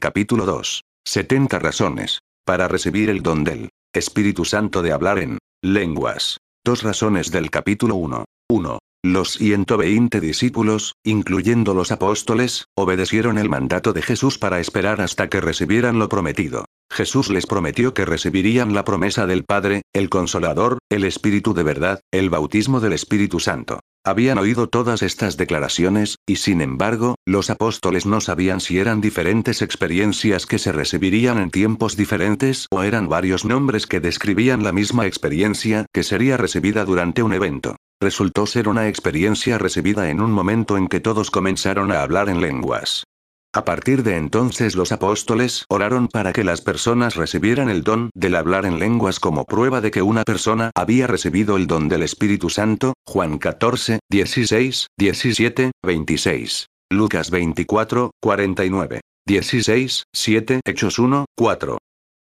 Capítulo 0.00 0.46
2. 0.46 0.84
70 1.04 1.58
razones. 1.58 2.20
Para 2.46 2.68
recibir 2.68 3.10
el 3.10 3.22
don 3.22 3.44
del 3.44 3.68
Espíritu 3.92 4.46
Santo 4.46 4.80
de 4.80 4.92
hablar 4.92 5.18
en 5.18 5.36
lenguas. 5.62 6.38
Dos 6.64 6.82
razones 6.82 7.30
del 7.30 7.50
capítulo 7.50 7.96
1. 7.96 8.24
1. 8.48 8.78
Los 9.04 9.34
120 9.34 10.20
discípulos, 10.22 10.94
incluyendo 11.04 11.74
los 11.74 11.92
apóstoles, 11.92 12.64
obedecieron 12.74 13.36
el 13.36 13.50
mandato 13.50 13.92
de 13.92 14.00
Jesús 14.00 14.38
para 14.38 14.58
esperar 14.58 15.02
hasta 15.02 15.28
que 15.28 15.42
recibieran 15.42 15.98
lo 15.98 16.08
prometido. 16.08 16.64
Jesús 16.90 17.28
les 17.28 17.44
prometió 17.44 17.92
que 17.92 18.06
recibirían 18.06 18.72
la 18.72 18.86
promesa 18.86 19.26
del 19.26 19.44
Padre, 19.44 19.82
el 19.92 20.08
Consolador, 20.08 20.78
el 20.88 21.04
Espíritu 21.04 21.52
de 21.52 21.62
verdad, 21.62 22.00
el 22.10 22.30
bautismo 22.30 22.80
del 22.80 22.94
Espíritu 22.94 23.38
Santo. 23.38 23.80
Habían 24.02 24.38
oído 24.38 24.66
todas 24.66 25.02
estas 25.02 25.36
declaraciones, 25.36 26.16
y 26.26 26.36
sin 26.36 26.62
embargo, 26.62 27.16
los 27.26 27.50
apóstoles 27.50 28.06
no 28.06 28.22
sabían 28.22 28.60
si 28.60 28.78
eran 28.78 29.02
diferentes 29.02 29.60
experiencias 29.60 30.46
que 30.46 30.58
se 30.58 30.72
recibirían 30.72 31.36
en 31.36 31.50
tiempos 31.50 31.96
diferentes 31.96 32.66
o 32.70 32.82
eran 32.82 33.10
varios 33.10 33.44
nombres 33.44 33.86
que 33.86 34.00
describían 34.00 34.64
la 34.64 34.72
misma 34.72 35.06
experiencia 35.06 35.84
que 35.92 36.02
sería 36.02 36.38
recibida 36.38 36.86
durante 36.86 37.22
un 37.22 37.34
evento. 37.34 37.76
Resultó 38.00 38.46
ser 38.46 38.68
una 38.68 38.88
experiencia 38.88 39.58
recibida 39.58 40.08
en 40.08 40.22
un 40.22 40.32
momento 40.32 40.78
en 40.78 40.88
que 40.88 41.00
todos 41.00 41.30
comenzaron 41.30 41.92
a 41.92 42.00
hablar 42.00 42.30
en 42.30 42.40
lenguas. 42.40 43.04
A 43.52 43.64
partir 43.64 44.04
de 44.04 44.16
entonces 44.16 44.76
los 44.76 44.92
apóstoles 44.92 45.64
oraron 45.68 46.06
para 46.06 46.32
que 46.32 46.44
las 46.44 46.60
personas 46.60 47.16
recibieran 47.16 47.68
el 47.68 47.82
don 47.82 48.10
del 48.14 48.36
hablar 48.36 48.64
en 48.64 48.78
lenguas 48.78 49.18
como 49.18 49.44
prueba 49.44 49.80
de 49.80 49.90
que 49.90 50.02
una 50.02 50.22
persona 50.22 50.70
había 50.76 51.08
recibido 51.08 51.56
el 51.56 51.66
don 51.66 51.88
del 51.88 52.04
Espíritu 52.04 52.48
Santo, 52.48 52.94
Juan 53.04 53.38
14, 53.38 53.98
16, 54.08 54.86
17, 54.96 55.72
26. 55.82 56.66
Lucas 56.92 57.30
24, 57.32 58.12
49. 58.20 59.00
16, 59.26 60.04
7, 60.14 60.60
Hechos 60.64 61.00
1, 61.00 61.24
4. 61.36 61.78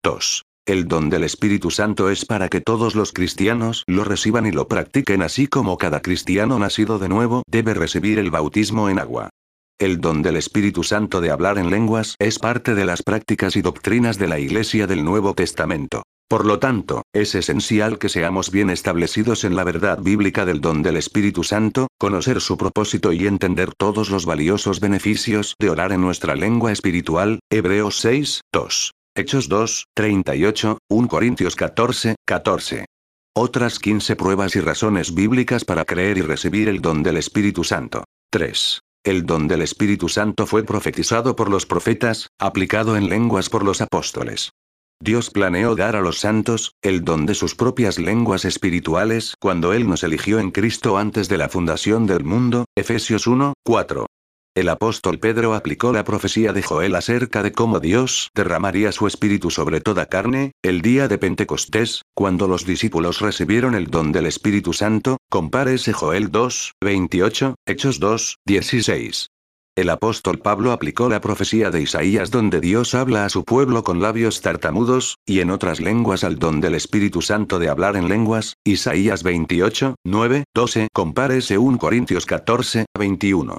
2. 0.03 0.43
El 0.67 0.89
don 0.89 1.09
del 1.09 1.25
Espíritu 1.25 1.71
Santo 1.71 2.11
es 2.11 2.27
para 2.27 2.51
que 2.51 2.61
todos 2.61 2.95
los 2.95 3.13
cristianos 3.13 3.85
lo 3.87 4.05
reciban 4.05 4.45
y 4.45 4.51
lo 4.51 4.69
practiquen 4.69 5.23
así 5.23 5.47
como 5.47 5.79
cada 5.79 6.03
cristiano 6.03 6.59
nacido 6.59 6.99
de 6.99 7.09
nuevo 7.09 7.45
debe 7.47 7.73
recibir 7.73 8.19
el 8.19 8.31
bautismo 8.31 8.91
en 8.91 8.99
agua. 8.99 9.31
El 9.81 10.01
don 10.01 10.23
del 10.23 10.37
Espíritu 10.37 10.85
Santo 10.85 11.21
de 11.21 11.33
hablar 11.33 11.59
en 11.59 11.69
lenguas 11.69 12.15
es 12.21 12.39
parte 12.39 12.77
de 12.77 12.85
las 12.85 13.03
prácticas 13.03 13.57
y 13.57 13.63
doctrinas 13.63 14.19
de 14.19 14.29
la 14.29 14.39
Iglesia 14.39 14.87
del 14.87 15.05
Nuevo 15.05 15.35
Testamento. 15.35 16.05
Por 16.29 16.47
lo 16.47 16.61
tanto, 16.61 17.03
es 17.13 17.35
esencial 17.35 17.99
que 17.99 18.09
seamos 18.09 18.53
bien 18.53 18.71
establecidos 18.71 19.43
en 19.43 19.57
la 19.57 19.65
verdad 19.65 19.99
bíblica 20.01 20.45
del 20.45 20.61
don 20.61 20.83
del 20.85 20.97
Espíritu 20.97 21.43
Santo, 21.43 21.89
conocer 21.99 22.41
su 22.41 22.57
propósito 22.57 23.13
y 23.13 23.27
entender 23.27 23.73
todos 23.77 24.11
los 24.11 24.27
valiosos 24.27 24.79
beneficios 24.79 25.57
de 25.59 25.71
orar 25.71 25.91
en 25.91 26.03
nuestra 26.03 26.37
lengua 26.37 26.71
espiritual. 26.71 27.41
Hebreos 27.51 27.99
6, 27.99 28.43
2. 28.53 28.93
Hechos 29.17 29.49
2, 29.49 29.87
38, 29.95 30.79
1 30.89 31.09
Corintios 31.09 31.57
14, 31.57 32.15
14. 32.25 32.85
Otras 33.37 33.81
15 33.81 34.15
pruebas 34.15 34.55
y 34.55 34.61
razones 34.61 35.15
bíblicas 35.15 35.65
para 35.65 35.85
creer 35.85 36.19
y 36.19 36.23
recibir 36.23 36.69
el 36.69 36.81
don 36.81 37.03
del 37.03 37.17
Espíritu 37.17 37.65
Santo. 37.65 38.05
3. 38.31 38.84
El 39.05 39.27
don 39.27 39.49
del 39.49 39.61
Espíritu 39.61 40.09
Santo 40.09 40.47
fue 40.47 40.65
profetizado 40.65 41.37
por 41.37 41.51
los 41.51 41.67
profetas, 41.67 42.29
aplicado 42.39 42.97
en 42.97 43.11
lenguas 43.11 43.51
por 43.51 43.63
los 43.63 43.83
apóstoles. 43.83 44.53
Dios 44.99 45.29
planeó 45.29 45.77
dar 45.77 45.95
a 45.95 46.01
los 46.01 46.21
santos, 46.21 46.73
el 46.81 47.05
don 47.05 47.27
de 47.27 47.35
sus 47.35 47.55
propias 47.55 47.99
lenguas 47.99 48.47
espirituales 48.47 49.35
cuando 49.39 49.75
Él 49.75 49.87
nos 49.87 50.05
eligió 50.05 50.39
en 50.39 50.51
Cristo 50.51 50.97
antes 50.97 51.29
de 51.29 51.37
la 51.37 51.51
fundación 51.51 52.07
del 52.07 52.25
mundo, 52.25 52.65
Efesios 52.75 53.27
1, 53.27 53.53
4. 53.63 54.07
El 54.57 54.69
apóstol 54.69 55.19
Pedro 55.19 55.55
aplicó 55.55 55.93
la 55.93 56.05
profecía 56.05 56.53
de 56.53 56.63
Joel 56.63 56.95
acerca 56.95 57.43
de 57.43 57.51
cómo 57.51 57.81
Dios 57.81 58.31
derramaría 58.37 58.93
su 58.93 59.09
espíritu 59.09 59.51
sobre 59.51 59.81
toda 59.81 60.07
carne, 60.07 60.53
el 60.63 60.81
día 60.81 61.09
de 61.09 61.19
Pentecostés, 61.19 62.03
cuando 62.15 62.47
los 62.47 62.65
discípulos 62.65 63.21
recibieron 63.21 63.75
el 63.75 63.89
don 63.89 64.13
del 64.13 64.27
Espíritu 64.27 64.73
Santo, 64.73 65.17
compárese 65.29 65.93
Joel 65.93 66.31
2, 66.31 66.75
28, 66.81 67.57
Hechos 67.67 67.99
2, 67.99 68.37
16. 68.47 69.27
El 69.77 69.91
apóstol 69.91 70.39
Pablo 70.39 70.71
aplicó 70.71 71.09
la 71.09 71.21
profecía 71.21 71.73
de 71.73 71.83
Isaías 71.83 72.31
donde 72.31 72.61
Dios 72.61 72.95
habla 72.95 73.25
a 73.25 73.31
su 73.31 73.43
pueblo 73.43 73.83
con 73.83 74.01
labios 74.01 74.41
tartamudos, 74.41 75.17
y 75.27 75.41
en 75.41 75.51
otras 75.51 75.81
lenguas 75.81 76.23
al 76.23 76.39
don 76.39 76.61
del 76.61 76.77
Espíritu 76.77 77.23
Santo 77.23 77.59
de 77.59 77.71
hablar 77.71 77.97
en 77.97 78.09
lenguas, 78.09 78.55
Isaías 78.63 79.25
28, 79.25 79.97
9, 80.05 80.45
12, 80.55 80.89
compárese 80.93 81.59
1 81.59 81.79
Corintios 81.79 82.25
14, 82.25 82.85
21. 82.97 83.59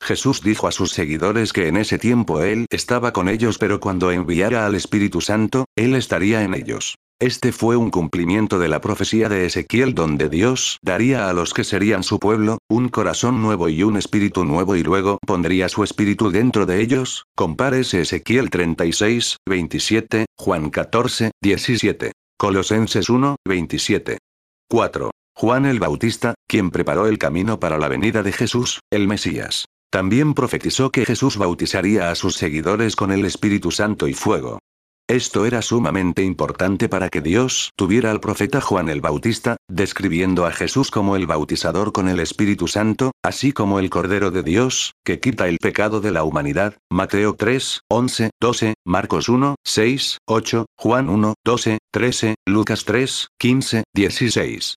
Jesús 0.00 0.42
dijo 0.42 0.68
a 0.68 0.72
sus 0.72 0.92
seguidores 0.92 1.52
que 1.52 1.68
en 1.68 1.76
ese 1.76 1.98
tiempo 1.98 2.42
Él 2.42 2.66
estaba 2.70 3.12
con 3.12 3.28
ellos 3.28 3.58
pero 3.58 3.80
cuando 3.80 4.10
enviara 4.10 4.66
al 4.66 4.74
Espíritu 4.74 5.20
Santo, 5.20 5.66
Él 5.76 5.94
estaría 5.94 6.42
en 6.42 6.54
ellos. 6.54 6.96
Este 7.18 7.50
fue 7.50 7.76
un 7.76 7.90
cumplimiento 7.90 8.58
de 8.58 8.68
la 8.68 8.82
profecía 8.82 9.30
de 9.30 9.46
Ezequiel 9.46 9.94
donde 9.94 10.28
Dios 10.28 10.78
daría 10.82 11.30
a 11.30 11.32
los 11.32 11.54
que 11.54 11.64
serían 11.64 12.02
su 12.02 12.18
pueblo, 12.18 12.58
un 12.68 12.90
corazón 12.90 13.40
nuevo 13.40 13.70
y 13.70 13.82
un 13.82 13.96
espíritu 13.96 14.44
nuevo 14.44 14.76
y 14.76 14.82
luego 14.82 15.16
pondría 15.26 15.70
su 15.70 15.82
espíritu 15.82 16.30
dentro 16.30 16.66
de 16.66 16.82
ellos, 16.82 17.24
compárese 17.34 18.02
Ezequiel 18.02 18.50
36, 18.50 19.38
27, 19.48 20.26
Juan 20.36 20.68
14, 20.68 21.30
17. 21.42 22.12
Colosenses 22.38 23.08
1, 23.08 23.36
27. 23.46 24.18
4. 24.68 25.10
Juan 25.34 25.64
el 25.64 25.80
Bautista, 25.80 26.34
quien 26.46 26.70
preparó 26.70 27.06
el 27.06 27.16
camino 27.16 27.58
para 27.58 27.78
la 27.78 27.88
venida 27.88 28.22
de 28.22 28.32
Jesús, 28.32 28.80
el 28.90 29.08
Mesías. 29.08 29.64
También 29.90 30.34
profetizó 30.34 30.90
que 30.90 31.04
Jesús 31.04 31.36
bautizaría 31.36 32.10
a 32.10 32.14
sus 32.14 32.36
seguidores 32.36 32.96
con 32.96 33.12
el 33.12 33.24
Espíritu 33.24 33.70
Santo 33.70 34.08
y 34.08 34.14
fuego. 34.14 34.58
Esto 35.08 35.46
era 35.46 35.62
sumamente 35.62 36.24
importante 36.24 36.88
para 36.88 37.08
que 37.10 37.20
Dios 37.20 37.70
tuviera 37.76 38.10
al 38.10 38.18
profeta 38.18 38.60
Juan 38.60 38.88
el 38.88 39.00
Bautista, 39.00 39.56
describiendo 39.68 40.46
a 40.46 40.50
Jesús 40.50 40.90
como 40.90 41.14
el 41.14 41.28
bautizador 41.28 41.92
con 41.92 42.08
el 42.08 42.18
Espíritu 42.18 42.66
Santo, 42.66 43.12
así 43.22 43.52
como 43.52 43.78
el 43.78 43.88
Cordero 43.88 44.32
de 44.32 44.42
Dios, 44.42 44.94
que 45.04 45.20
quita 45.20 45.46
el 45.46 45.58
pecado 45.58 46.00
de 46.00 46.10
la 46.10 46.24
humanidad, 46.24 46.76
Mateo 46.90 47.36
3, 47.36 47.82
11, 47.88 48.30
12, 48.40 48.74
Marcos 48.84 49.28
1, 49.28 49.54
6, 49.64 50.18
8, 50.26 50.66
Juan 50.76 51.08
1, 51.08 51.34
12, 51.44 51.78
13, 51.92 52.34
Lucas 52.44 52.84
3, 52.84 53.28
15, 53.38 53.84
16. 53.94 54.74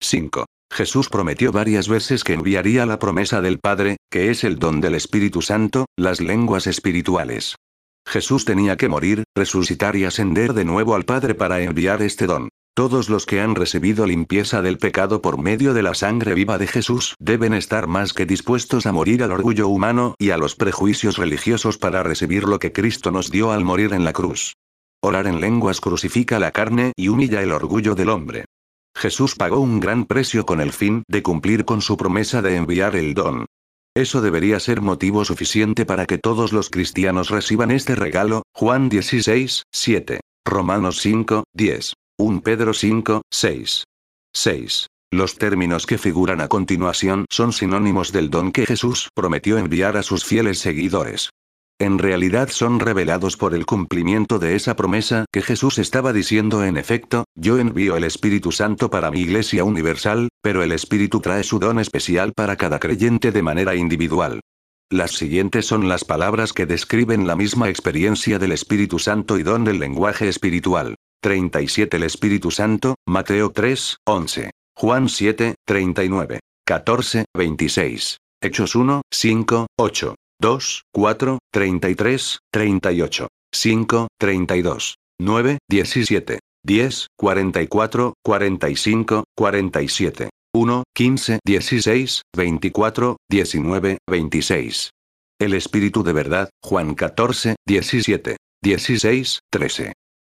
5. 0.00 0.44
Jesús 0.72 1.10
prometió 1.10 1.52
varias 1.52 1.86
veces 1.86 2.24
que 2.24 2.32
enviaría 2.32 2.86
la 2.86 2.98
promesa 2.98 3.42
del 3.42 3.58
Padre, 3.58 3.98
que 4.10 4.30
es 4.30 4.42
el 4.42 4.58
don 4.58 4.80
del 4.80 4.94
Espíritu 4.94 5.42
Santo, 5.42 5.84
las 5.98 6.22
lenguas 6.22 6.66
espirituales. 6.66 7.56
Jesús 8.08 8.46
tenía 8.46 8.78
que 8.78 8.88
morir, 8.88 9.24
resucitar 9.36 9.96
y 9.96 10.06
ascender 10.06 10.54
de 10.54 10.64
nuevo 10.64 10.94
al 10.94 11.04
Padre 11.04 11.34
para 11.34 11.60
enviar 11.60 12.00
este 12.00 12.26
don. 12.26 12.48
Todos 12.74 13.10
los 13.10 13.26
que 13.26 13.42
han 13.42 13.54
recibido 13.54 14.06
limpieza 14.06 14.62
del 14.62 14.78
pecado 14.78 15.20
por 15.20 15.38
medio 15.38 15.74
de 15.74 15.82
la 15.82 15.92
sangre 15.92 16.32
viva 16.32 16.56
de 16.56 16.66
Jesús 16.66 17.16
deben 17.18 17.52
estar 17.52 17.86
más 17.86 18.14
que 18.14 18.24
dispuestos 18.24 18.86
a 18.86 18.92
morir 18.92 19.22
al 19.22 19.32
orgullo 19.32 19.68
humano 19.68 20.14
y 20.18 20.30
a 20.30 20.38
los 20.38 20.54
prejuicios 20.54 21.18
religiosos 21.18 21.76
para 21.76 22.02
recibir 22.02 22.44
lo 22.44 22.58
que 22.58 22.72
Cristo 22.72 23.10
nos 23.10 23.30
dio 23.30 23.52
al 23.52 23.62
morir 23.62 23.92
en 23.92 24.06
la 24.06 24.14
cruz. 24.14 24.54
Orar 25.02 25.26
en 25.26 25.42
lenguas 25.42 25.82
crucifica 25.82 26.38
la 26.38 26.50
carne 26.50 26.92
y 26.96 27.08
humilla 27.08 27.42
el 27.42 27.52
orgullo 27.52 27.94
del 27.94 28.08
hombre. 28.08 28.46
Jesús 28.96 29.34
pagó 29.34 29.60
un 29.60 29.80
gran 29.80 30.04
precio 30.04 30.46
con 30.46 30.60
el 30.60 30.72
fin 30.72 31.02
de 31.08 31.22
cumplir 31.22 31.64
con 31.64 31.80
su 31.80 31.96
promesa 31.96 32.42
de 32.42 32.56
enviar 32.56 32.96
el 32.96 33.14
don. 33.14 33.46
Eso 33.94 34.20
debería 34.20 34.58
ser 34.60 34.80
motivo 34.80 35.24
suficiente 35.24 35.84
para 35.84 36.06
que 36.06 36.18
todos 36.18 36.52
los 36.52 36.70
cristianos 36.70 37.30
reciban 37.30 37.70
este 37.70 37.94
regalo, 37.94 38.42
Juan 38.54 38.88
16, 38.88 39.64
7. 39.70 40.20
Romanos 40.46 41.00
5, 41.00 41.44
10. 41.54 41.94
1 42.18 42.40
Pedro 42.42 42.74
5, 42.74 43.22
6. 43.30 43.84
6. 44.34 44.86
Los 45.12 45.36
términos 45.36 45.86
que 45.86 45.98
figuran 45.98 46.40
a 46.40 46.48
continuación 46.48 47.26
son 47.30 47.52
sinónimos 47.52 48.12
del 48.12 48.30
don 48.30 48.50
que 48.50 48.64
Jesús 48.64 49.08
prometió 49.14 49.58
enviar 49.58 49.96
a 49.96 50.02
sus 50.02 50.24
fieles 50.24 50.58
seguidores 50.58 51.30
en 51.82 51.98
realidad 51.98 52.48
son 52.48 52.80
revelados 52.80 53.36
por 53.36 53.54
el 53.54 53.66
cumplimiento 53.66 54.38
de 54.38 54.54
esa 54.54 54.76
promesa 54.76 55.24
que 55.32 55.42
Jesús 55.42 55.78
estaba 55.78 56.12
diciendo 56.12 56.64
en 56.64 56.76
efecto, 56.76 57.24
yo 57.34 57.58
envío 57.58 57.96
el 57.96 58.04
Espíritu 58.04 58.52
Santo 58.52 58.90
para 58.90 59.10
mi 59.10 59.20
iglesia 59.20 59.64
universal, 59.64 60.28
pero 60.42 60.62
el 60.62 60.72
Espíritu 60.72 61.20
trae 61.20 61.42
su 61.42 61.58
don 61.58 61.78
especial 61.78 62.32
para 62.34 62.56
cada 62.56 62.78
creyente 62.78 63.32
de 63.32 63.42
manera 63.42 63.74
individual. 63.74 64.40
Las 64.90 65.12
siguientes 65.12 65.66
son 65.66 65.88
las 65.88 66.04
palabras 66.04 66.52
que 66.52 66.66
describen 66.66 67.26
la 67.26 67.36
misma 67.36 67.68
experiencia 67.68 68.38
del 68.38 68.52
Espíritu 68.52 68.98
Santo 68.98 69.38
y 69.38 69.42
don 69.42 69.64
del 69.64 69.78
lenguaje 69.78 70.28
espiritual. 70.28 70.96
37 71.22 71.96
El 71.96 72.02
Espíritu 72.02 72.50
Santo, 72.50 72.96
Mateo 73.06 73.50
3, 73.50 73.96
11. 74.06 74.50
Juan 74.76 75.08
7, 75.08 75.54
39. 75.64 76.40
14, 76.66 77.24
26. 77.34 78.18
Hechos 78.42 78.74
1, 78.74 79.02
5, 79.10 79.66
8. 79.78 80.14
2, 80.42 80.82
4, 80.92 81.38
33, 81.52 82.38
38, 82.52 83.28
5, 83.54 84.08
32, 84.18 84.96
9, 85.20 85.58
17, 85.70 86.40
10, 86.66 87.06
44, 87.16 88.14
45, 88.24 89.24
47, 89.36 90.30
1, 90.52 90.82
15, 90.96 91.38
16, 91.46 92.22
24, 92.36 93.16
19, 93.30 93.98
26. 94.10 94.90
El 95.40 95.54
Espíritu 95.54 96.02
de 96.02 96.12
verdad, 96.12 96.50
Juan 96.60 96.96
14, 96.96 97.54
17, 97.64 98.36
16, 98.64 99.38
13. 99.48 99.92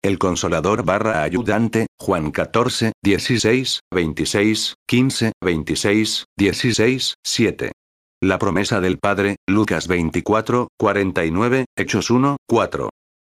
El 0.03 0.19
Consolador 0.19 0.85
barra 0.85 1.23
ayudante, 1.23 1.87
Juan 1.97 2.33
14, 2.33 2.91
16, 3.05 3.81
26, 3.93 4.75
15, 4.89 5.33
26, 5.41 6.25
16, 6.37 7.15
7. 7.25 7.73
La 8.25 8.39
promesa 8.39 8.81
del 8.81 8.99
Padre, 8.99 9.35
Lucas 9.49 9.89
24, 9.89 10.69
49, 10.79 11.65
Hechos 11.77 12.09
1, 12.09 12.37
4. 12.49 12.89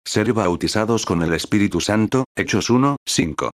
Ser 0.07 0.33
bautizados 0.33 1.05
con 1.05 1.23
el 1.23 1.35
Espíritu 1.35 1.83
Santo, 1.83 2.25
Hechos 2.35 2.71
1, 2.71 2.97
5. 3.07 3.51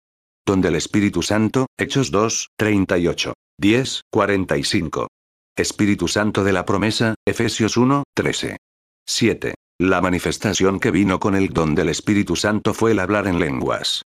Donde 0.46 0.68
el 0.68 0.74
Espíritu 0.74 1.22
Santo, 1.22 1.68
Hechos 1.78 2.10
2, 2.10 2.48
38. 2.58 3.32
10, 3.58 4.02
45. 4.12 5.08
Espíritu 5.56 6.06
Santo 6.06 6.44
de 6.44 6.52
la 6.52 6.66
promesa, 6.66 7.14
Efesios 7.26 7.78
1, 7.78 8.02
13. 8.14 8.58
7. 9.06 9.54
La 9.80 10.02
manifestación 10.02 10.78
que 10.80 10.90
vino 10.90 11.18
con 11.18 11.34
el 11.34 11.48
don 11.48 11.74
del 11.74 11.88
Espíritu 11.88 12.36
Santo 12.36 12.74
fue 12.74 12.90
el 12.90 12.98
hablar 12.98 13.26
en 13.26 13.38
lenguas. 13.38 14.02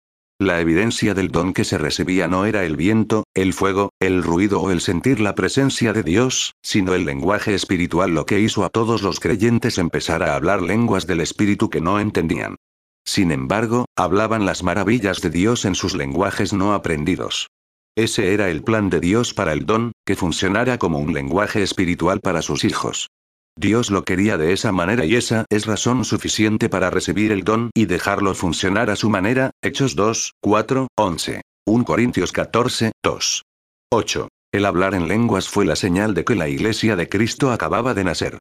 La 0.40 0.58
evidencia 0.58 1.12
del 1.12 1.28
don 1.28 1.52
que 1.52 1.64
se 1.64 1.76
recibía 1.76 2.26
no 2.26 2.46
era 2.46 2.64
el 2.64 2.74
viento, 2.74 3.24
el 3.34 3.52
fuego, 3.52 3.90
el 4.00 4.22
ruido 4.22 4.62
o 4.62 4.70
el 4.70 4.80
sentir 4.80 5.20
la 5.20 5.34
presencia 5.34 5.92
de 5.92 6.02
Dios, 6.02 6.54
sino 6.62 6.94
el 6.94 7.04
lenguaje 7.04 7.54
espiritual 7.54 8.14
lo 8.14 8.24
que 8.24 8.40
hizo 8.40 8.64
a 8.64 8.70
todos 8.70 9.02
los 9.02 9.20
creyentes 9.20 9.76
empezar 9.76 10.22
a 10.22 10.34
hablar 10.34 10.62
lenguas 10.62 11.06
del 11.06 11.20
Espíritu 11.20 11.68
que 11.68 11.82
no 11.82 12.00
entendían. 12.00 12.56
Sin 13.04 13.32
embargo, 13.32 13.84
hablaban 13.96 14.46
las 14.46 14.62
maravillas 14.62 15.20
de 15.20 15.28
Dios 15.28 15.66
en 15.66 15.74
sus 15.74 15.94
lenguajes 15.94 16.54
no 16.54 16.72
aprendidos. 16.72 17.48
Ese 17.94 18.32
era 18.32 18.48
el 18.48 18.62
plan 18.62 18.88
de 18.88 19.00
Dios 19.00 19.34
para 19.34 19.52
el 19.52 19.66
don, 19.66 19.92
que 20.06 20.16
funcionara 20.16 20.78
como 20.78 21.00
un 21.00 21.12
lenguaje 21.12 21.62
espiritual 21.62 22.20
para 22.20 22.40
sus 22.40 22.64
hijos. 22.64 23.10
Dios 23.56 23.90
lo 23.90 24.04
quería 24.04 24.38
de 24.38 24.52
esa 24.52 24.72
manera 24.72 25.04
y 25.04 25.16
esa 25.16 25.44
es 25.50 25.66
razón 25.66 26.04
suficiente 26.04 26.68
para 26.68 26.90
recibir 26.90 27.32
el 27.32 27.44
don 27.44 27.70
y 27.74 27.86
dejarlo 27.86 28.34
funcionar 28.34 28.90
a 28.90 28.96
su 28.96 29.10
manera. 29.10 29.50
Hechos 29.62 29.96
2, 29.96 30.34
4, 30.40 30.88
11. 30.96 31.42
1 31.66 31.84
Corintios 31.84 32.32
14, 32.32 32.92
2. 33.02 33.44
8. 33.92 34.28
El 34.52 34.64
hablar 34.64 34.94
en 34.94 35.08
lenguas 35.08 35.48
fue 35.48 35.64
la 35.64 35.76
señal 35.76 36.14
de 36.14 36.24
que 36.24 36.34
la 36.34 36.48
iglesia 36.48 36.96
de 36.96 37.08
Cristo 37.08 37.52
acababa 37.52 37.94
de 37.94 38.04
nacer. 38.04 38.38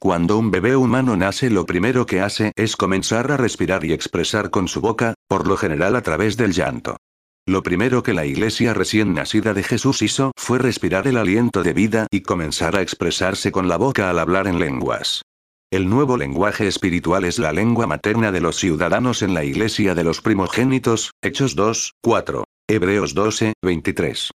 Cuando 0.00 0.38
un 0.38 0.50
bebé 0.50 0.76
humano 0.76 1.16
nace 1.16 1.50
lo 1.50 1.66
primero 1.66 2.06
que 2.06 2.20
hace 2.20 2.52
es 2.56 2.76
comenzar 2.76 3.30
a 3.32 3.36
respirar 3.36 3.84
y 3.84 3.92
expresar 3.92 4.48
con 4.48 4.66
su 4.66 4.80
boca, 4.80 5.14
por 5.28 5.46
lo 5.46 5.58
general 5.58 5.94
a 5.96 6.02
través 6.02 6.38
del 6.38 6.52
llanto. 6.52 6.96
Lo 7.46 7.62
primero 7.62 8.02
que 8.02 8.14
la 8.14 8.26
iglesia 8.26 8.74
recién 8.74 9.14
nacida 9.14 9.54
de 9.54 9.62
Jesús 9.62 10.02
hizo 10.02 10.32
fue 10.36 10.58
respirar 10.58 11.06
el 11.06 11.16
aliento 11.16 11.62
de 11.62 11.72
vida 11.72 12.06
y 12.10 12.20
comenzar 12.20 12.76
a 12.76 12.82
expresarse 12.82 13.50
con 13.50 13.68
la 13.68 13.76
boca 13.76 14.10
al 14.10 14.18
hablar 14.18 14.46
en 14.46 14.58
lenguas. 14.58 15.22
El 15.72 15.88
nuevo 15.88 16.16
lenguaje 16.16 16.66
espiritual 16.66 17.24
es 17.24 17.38
la 17.38 17.52
lengua 17.52 17.86
materna 17.86 18.32
de 18.32 18.40
los 18.40 18.56
ciudadanos 18.56 19.22
en 19.22 19.34
la 19.34 19.44
iglesia 19.44 19.94
de 19.94 20.04
los 20.04 20.20
primogénitos, 20.20 21.12
Hechos 21.22 21.54
2, 21.54 21.94
4. 22.02 22.44
Hebreos 22.68 23.14
12, 23.14 23.54
23. 23.62 24.30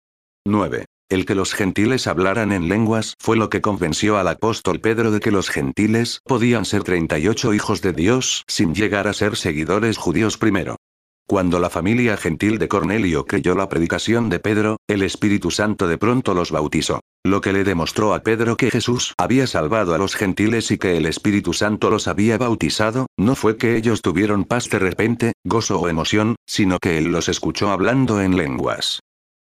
9. 0.46 0.84
El 1.10 1.26
que 1.26 1.34
los 1.34 1.52
gentiles 1.52 2.06
hablaran 2.06 2.52
en 2.52 2.68
lenguas 2.68 3.14
fue 3.20 3.36
lo 3.36 3.50
que 3.50 3.60
convenció 3.60 4.16
al 4.16 4.28
apóstol 4.28 4.80
Pedro 4.80 5.10
de 5.10 5.20
que 5.20 5.30
los 5.30 5.50
gentiles 5.50 6.20
podían 6.24 6.64
ser 6.64 6.82
38 6.82 7.52
hijos 7.52 7.82
de 7.82 7.92
Dios 7.92 8.44
sin 8.48 8.74
llegar 8.74 9.06
a 9.06 9.12
ser 9.12 9.36
seguidores 9.36 9.98
judíos 9.98 10.38
primero. 10.38 10.76
Cuando 11.26 11.58
la 11.58 11.70
familia 11.70 12.18
gentil 12.18 12.58
de 12.58 12.68
Cornelio 12.68 13.24
creyó 13.24 13.54
la 13.54 13.70
predicación 13.70 14.28
de 14.28 14.40
Pedro, 14.40 14.76
el 14.86 15.02
Espíritu 15.02 15.50
Santo 15.50 15.88
de 15.88 15.96
pronto 15.96 16.34
los 16.34 16.50
bautizó. 16.50 17.00
Lo 17.24 17.40
que 17.40 17.54
le 17.54 17.64
demostró 17.64 18.12
a 18.12 18.22
Pedro 18.22 18.58
que 18.58 18.70
Jesús 18.70 19.14
había 19.16 19.46
salvado 19.46 19.94
a 19.94 19.98
los 19.98 20.16
gentiles 20.16 20.70
y 20.70 20.76
que 20.76 20.98
el 20.98 21.06
Espíritu 21.06 21.54
Santo 21.54 21.88
los 21.88 22.08
había 22.08 22.36
bautizado, 22.36 23.06
no 23.16 23.36
fue 23.36 23.56
que 23.56 23.76
ellos 23.76 24.02
tuvieron 24.02 24.44
paz 24.44 24.68
de 24.68 24.78
repente, 24.78 25.32
gozo 25.44 25.80
o 25.80 25.88
emoción, 25.88 26.36
sino 26.46 26.78
que 26.78 26.98
él 26.98 27.04
los 27.04 27.30
escuchó 27.30 27.70
hablando 27.70 28.20
en 28.20 28.36
lenguas. 28.36 29.00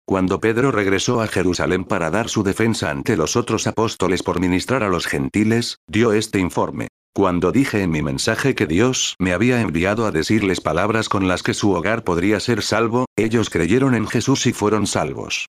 Cuando 0.06 0.42
Pedro 0.42 0.72
regresó 0.74 1.22
a 1.22 1.28
Jerusalén 1.28 1.86
para 1.86 2.10
dar 2.10 2.28
su 2.28 2.44
defensa 2.44 2.90
ante 2.90 3.16
los 3.16 3.38
otros 3.38 3.68
apóstoles 3.68 4.22
por 4.22 4.42
ministrar 4.42 4.84
a 4.84 4.90
los 4.90 5.08
gentiles, 5.08 5.78
dio 5.88 6.12
este 6.12 6.40
informe. 6.40 6.90
Cuando 7.19 7.51
dije 7.51 7.81
en 7.81 7.92
mi 7.92 8.01
mensaje 8.01 8.56
que 8.56 8.66
Dios 8.66 9.18
me 9.19 9.33
había 9.33 9.60
enviado 9.60 10.06
a 10.06 10.12
decirles 10.12 10.62
palabras 10.62 11.10
con 11.10 11.27
las 11.27 11.44
que 11.44 11.54
su 11.54 11.74
hogar 11.74 12.06
podría 12.06 12.39
ser 12.39 12.62
salvo, 12.62 13.07
ellos 13.18 13.50
creyeron 13.50 13.94
en 13.94 14.07
Jesús 14.07 14.45
y 14.45 14.54
fueron 14.54 14.88
salvos. 14.88 15.48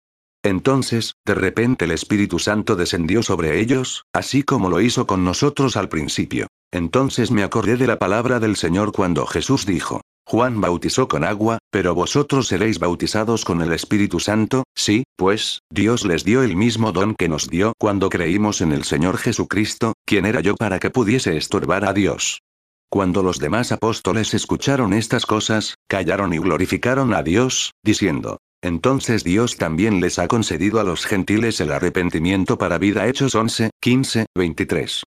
Entonces, 0.45 1.15
de 1.25 1.35
repente 1.35 1.83
el 1.83 1.91
Espíritu 1.91 2.39
Santo 2.39 2.77
descendió 2.77 3.21
sobre 3.21 3.59
ellos, 3.59 4.05
así 4.13 4.43
como 4.43 4.69
lo 4.69 4.79
hizo 4.79 5.07
con 5.07 5.25
nosotros 5.25 5.75
al 5.75 5.89
principio. 5.89 6.47
Entonces 6.71 7.31
me 7.31 7.43
acordé 7.43 7.75
de 7.75 7.87
la 7.87 7.99
palabra 7.99 8.39
del 8.39 8.55
Señor 8.55 8.93
cuando 8.93 9.25
Jesús 9.25 9.65
dijo, 9.65 9.99
Juan 10.29 10.59
bautizó 10.59 11.07
con 11.07 11.23
agua, 11.23 11.59
pero 11.71 11.95
vosotros 11.95 12.49
seréis 12.49 12.79
bautizados 12.79 13.45
con 13.45 13.61
el 13.61 13.71
Espíritu 13.71 14.19
Santo, 14.19 14.65
sí, 14.75 15.05
pues, 15.15 15.61
Dios 15.69 16.03
les 16.03 16.25
dio 16.25 16.43
el 16.43 16.57
mismo 16.57 16.91
don 16.91 17.15
que 17.15 17.29
nos 17.29 17.49
dio 17.49 17.71
cuando 17.79 18.09
creímos 18.09 18.59
en 18.59 18.73
el 18.73 18.83
Señor 18.83 19.17
Jesucristo, 19.19 19.93
quien 20.05 20.25
era 20.25 20.41
yo 20.41 20.55
para 20.55 20.79
que 20.79 20.89
pudiese 20.89 21.37
estorbar 21.37 21.85
a 21.85 21.93
Dios. 21.93 22.41
Cuando 22.89 23.23
los 23.23 23.39
demás 23.39 23.71
apóstoles 23.71 24.33
escucharon 24.33 24.91
estas 24.91 25.25
cosas, 25.25 25.75
callaron 25.87 26.33
y 26.33 26.39
glorificaron 26.39 27.13
a 27.13 27.23
Dios, 27.23 27.71
diciendo, 27.81 28.39
entonces 28.61 29.23
Dios 29.23 29.55
también 29.55 30.01
les 30.01 30.19
ha 30.19 30.27
concedido 30.27 30.81
a 30.81 30.83
los 30.83 31.05
gentiles 31.05 31.61
el 31.61 31.71
arrepentimiento 31.71 32.57
para 32.57 32.77
vida 32.77 33.07
Hechos 33.07 33.33
11, 33.33 33.69
15, 33.79 34.25
23. 34.35 35.03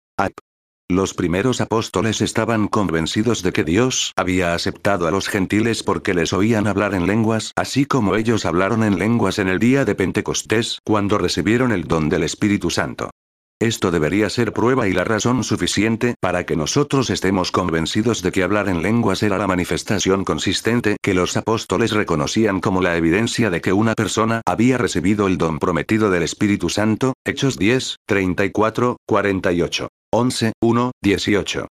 Los 0.88 1.14
primeros 1.14 1.60
apóstoles 1.60 2.20
estaban 2.20 2.68
convencidos 2.68 3.42
de 3.42 3.52
que 3.52 3.64
Dios 3.64 4.12
había 4.14 4.54
aceptado 4.54 5.08
a 5.08 5.10
los 5.10 5.26
gentiles 5.28 5.82
porque 5.82 6.14
les 6.14 6.32
oían 6.32 6.68
hablar 6.68 6.94
en 6.94 7.08
lenguas, 7.08 7.50
así 7.56 7.86
como 7.86 8.14
ellos 8.14 8.46
hablaron 8.46 8.84
en 8.84 8.96
lenguas 8.96 9.40
en 9.40 9.48
el 9.48 9.58
día 9.58 9.84
de 9.84 9.96
Pentecostés, 9.96 10.78
cuando 10.84 11.18
recibieron 11.18 11.72
el 11.72 11.88
don 11.88 12.08
del 12.08 12.22
Espíritu 12.22 12.70
Santo. 12.70 13.10
Esto 13.58 13.90
debería 13.90 14.30
ser 14.30 14.52
prueba 14.52 14.86
y 14.86 14.92
la 14.92 15.02
razón 15.02 15.42
suficiente 15.42 16.14
para 16.20 16.46
que 16.46 16.54
nosotros 16.54 17.10
estemos 17.10 17.50
convencidos 17.50 18.22
de 18.22 18.30
que 18.30 18.44
hablar 18.44 18.68
en 18.68 18.82
lenguas 18.82 19.24
era 19.24 19.38
la 19.38 19.48
manifestación 19.48 20.24
consistente 20.24 20.98
que 21.02 21.14
los 21.14 21.36
apóstoles 21.36 21.90
reconocían 21.90 22.60
como 22.60 22.80
la 22.80 22.96
evidencia 22.96 23.50
de 23.50 23.60
que 23.60 23.72
una 23.72 23.94
persona 23.94 24.40
había 24.46 24.78
recibido 24.78 25.26
el 25.26 25.36
don 25.36 25.58
prometido 25.58 26.10
del 26.10 26.22
Espíritu 26.22 26.68
Santo, 26.68 27.14
Hechos 27.24 27.58
10, 27.58 27.96
34, 28.06 28.98
48. 29.04 29.88
11, 30.18 30.52
1, 30.62 30.92
18. 31.02 31.68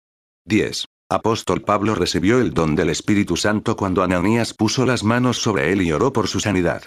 10. 0.47 0.85
Apóstol 1.11 1.63
Pablo 1.63 1.95
recibió 1.95 2.41
el 2.41 2.53
don 2.53 2.77
del 2.77 2.91
Espíritu 2.91 3.39
Santo 3.39 3.75
cuando 3.75 4.03
Ananías 4.03 4.53
puso 4.53 4.85
las 4.85 5.03
manos 5.03 5.39
sobre 5.39 5.73
él 5.73 5.81
y 5.81 5.93
oró 5.93 6.13
por 6.13 6.29
su 6.29 6.41
sanidad. 6.41 6.83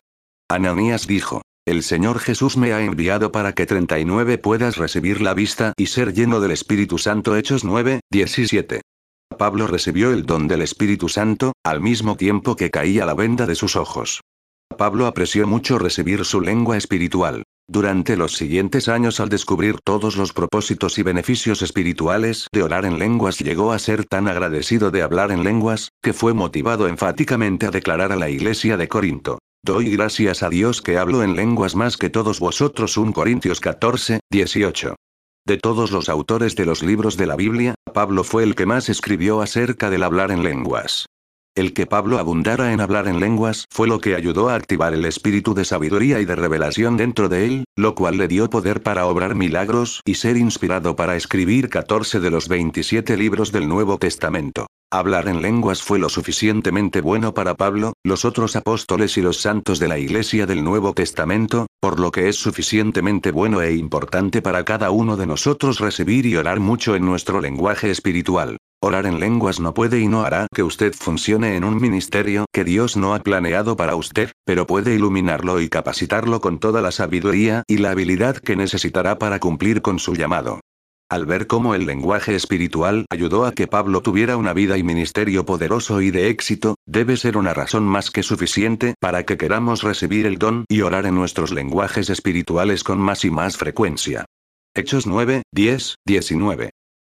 Ananías 0.48 1.08
dijo, 1.08 1.42
El 1.66 1.82
Señor 1.82 2.20
Jesús 2.20 2.58
me 2.58 2.74
ha 2.74 2.84
enviado 2.84 3.32
para 3.32 3.54
que 3.54 3.66
39 3.66 4.38
puedas 4.38 4.78
recibir 4.78 5.20
la 5.20 5.34
vista 5.34 5.74
y 5.78 5.88
ser 5.88 6.14
lleno 6.14 6.42
del 6.42 6.52
Espíritu 6.52 7.00
Santo 7.00 7.36
Hechos 7.36 7.64
9, 7.64 8.02
17. 8.12 8.82
Pablo 9.40 9.66
recibió 9.66 10.12
el 10.12 10.28
don 10.28 10.48
del 10.48 10.62
Espíritu 10.62 11.10
Santo, 11.10 11.54
al 11.64 11.82
mismo 11.82 12.18
tiempo 12.18 12.56
que 12.56 12.70
caía 12.70 13.04
la 13.08 13.16
venda 13.16 13.48
de 13.48 13.56
sus 13.56 13.76
ojos. 13.76 14.22
Pablo 14.78 15.08
apreció 15.08 15.48
mucho 15.48 15.80
recibir 15.80 16.24
su 16.24 16.40
lengua 16.40 16.78
espiritual. 16.78 17.46
Durante 17.70 18.16
los 18.16 18.38
siguientes 18.38 18.88
años 18.88 19.20
al 19.20 19.28
descubrir 19.28 19.80
todos 19.84 20.16
los 20.16 20.32
propósitos 20.32 20.98
y 21.00 21.04
beneficios 21.04 21.62
espirituales 21.62 22.48
de 22.54 22.64
orar 22.64 22.86
en 22.86 22.98
lenguas 22.98 23.40
llegó 23.40 23.74
a 23.74 23.80
ser 23.80 24.06
tan 24.06 24.30
agradecido 24.30 24.90
de 24.90 25.02
hablar 25.02 25.32
en 25.32 25.44
lenguas, 25.44 25.90
que 26.02 26.14
fue 26.14 26.34
motivado 26.34 26.88
enfáticamente 26.88 27.66
a 27.66 27.72
declarar 27.72 28.14
a 28.14 28.16
la 28.16 28.30
iglesia 28.30 28.78
de 28.78 28.88
Corinto. 28.88 29.40
Doy 29.66 29.90
gracias 29.92 30.44
a 30.44 30.50
Dios 30.50 30.82
que 30.82 30.98
hablo 30.98 31.24
en 31.24 31.36
lenguas 31.36 31.76
más 31.76 31.98
que 31.98 32.10
todos 32.10 32.40
vosotros 32.40 32.96
1 32.96 33.12
Corintios 33.12 33.60
14, 33.60 34.22
18. 34.32 34.96
De 35.46 35.58
todos 35.58 35.92
los 35.92 36.08
autores 36.08 36.56
de 36.56 36.66
los 36.66 36.84
libros 36.84 37.18
de 37.18 37.26
la 37.26 37.36
Biblia, 37.36 37.76
Pablo 37.94 38.24
fue 38.24 38.44
el 38.44 38.56
que 38.56 38.66
más 38.66 38.88
escribió 38.88 39.42
acerca 39.42 39.90
del 39.90 40.04
hablar 40.04 40.32
en 40.32 40.42
lenguas. 40.42 41.06
El 41.58 41.74
que 41.74 41.88
Pablo 41.88 42.20
abundara 42.20 42.72
en 42.72 42.82
hablar 42.82 43.08
en 43.08 43.20
lenguas 43.20 43.66
fue 43.72 43.88
lo 43.88 44.00
que 44.00 44.14
ayudó 44.14 44.50
a 44.50 44.54
activar 44.54 44.94
el 44.94 45.06
espíritu 45.06 45.56
de 45.56 45.66
sabiduría 45.66 46.20
y 46.20 46.26
de 46.26 46.36
revelación 46.36 46.98
dentro 46.98 47.30
de 47.30 47.46
él, 47.46 47.64
lo 47.76 47.96
cual 47.96 48.18
le 48.18 48.28
dio 48.28 48.48
poder 48.48 48.84
para 48.84 49.08
obrar 49.08 49.34
milagros 49.34 50.02
y 50.06 50.14
ser 50.14 50.38
inspirado 50.38 50.96
para 50.96 51.16
escribir 51.16 51.70
14 51.70 52.20
de 52.20 52.30
los 52.30 52.48
27 52.48 53.18
libros 53.18 53.52
del 53.52 53.68
Nuevo 53.68 53.98
Testamento. 53.98 54.68
Hablar 54.92 55.28
en 55.28 55.42
lenguas 55.42 55.82
fue 55.82 55.98
lo 55.98 56.10
suficientemente 56.10 57.02
bueno 57.02 57.34
para 57.34 57.56
Pablo, 57.56 57.94
los 58.04 58.24
otros 58.24 58.56
apóstoles 58.56 59.18
y 59.18 59.24
los 59.24 59.38
santos 59.38 59.80
de 59.80 59.88
la 59.88 59.98
Iglesia 59.98 60.46
del 60.46 60.64
Nuevo 60.64 60.94
Testamento, 60.94 61.66
por 61.82 62.00
lo 62.00 62.12
que 62.12 62.30
es 62.30 62.36
suficientemente 62.36 63.32
bueno 63.32 63.64
e 63.64 63.74
importante 63.74 64.44
para 64.44 64.64
cada 64.64 64.92
uno 64.92 65.18
de 65.18 65.26
nosotros 65.26 65.80
recibir 65.80 66.28
y 66.28 66.36
orar 66.36 66.60
mucho 66.60 66.96
en 66.96 67.04
nuestro 67.04 67.42
lenguaje 67.42 67.90
espiritual. 67.90 68.58
Orar 68.80 69.08
en 69.08 69.20
lenguas 69.20 69.60
no 69.60 69.74
puede 69.74 70.00
y 70.00 70.08
no 70.08 70.22
hará 70.22 70.46
que 70.54 70.62
usted 70.62 70.94
funcione 70.94 71.56
en 71.56 71.64
un 71.64 71.82
ministerio 71.82 72.46
que 72.54 72.64
Dios 72.64 72.96
no 72.96 73.16
ha 73.16 73.20
planeado 73.20 73.76
para 73.76 73.96
usted, 73.96 74.32
pero 74.46 74.68
puede 74.68 74.94
iluminarlo 74.94 75.60
y 75.62 75.68
capacitarlo 75.68 76.42
con 76.42 76.60
toda 76.60 76.80
la 76.80 76.92
sabiduría 76.92 77.64
y 77.68 77.78
la 77.78 77.90
habilidad 77.90 78.38
que 78.38 78.56
necesitará 78.56 79.18
para 79.18 79.40
cumplir 79.40 79.82
con 79.82 79.98
su 79.98 80.14
llamado. 80.14 80.60
Al 81.10 81.26
ver 81.26 81.48
cómo 81.48 81.74
el 81.74 81.88
lenguaje 81.88 82.36
espiritual 82.36 83.08
ayudó 83.10 83.46
a 83.46 83.54
que 83.54 83.66
Pablo 83.66 84.02
tuviera 84.02 84.38
una 84.38 84.54
vida 84.54 84.78
y 84.78 84.84
ministerio 84.84 85.44
poderoso 85.44 86.02
y 86.02 86.12
de 86.12 86.30
éxito, 86.30 86.76
debe 86.86 87.18
ser 87.18 87.38
una 87.38 87.56
razón 87.56 87.84
más 87.84 88.12
que 88.12 88.22
suficiente 88.22 88.94
para 89.00 89.26
que 89.26 89.38
queramos 89.38 89.82
recibir 89.82 90.28
el 90.28 90.38
don 90.38 90.66
y 90.70 90.82
orar 90.82 91.08
en 91.08 91.16
nuestros 91.16 91.52
lenguajes 91.52 92.12
espirituales 92.12 92.84
con 92.84 93.00
más 93.00 93.26
y 93.26 93.32
más 93.32 93.58
frecuencia. 93.58 94.26
Hechos 94.76 95.08
9, 95.08 95.42
10, 95.52 95.96
19. 96.06 96.70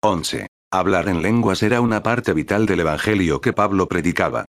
11. 0.03 0.47
Hablar 0.73 1.09
en 1.09 1.21
lenguas 1.21 1.65
era 1.65 1.81
una 1.81 2.05
parte 2.05 2.33
vital 2.33 2.65
del 2.65 2.79
Evangelio 2.79 3.41
que 3.41 3.53
Pablo 3.53 3.89
predicaba. 3.89 4.45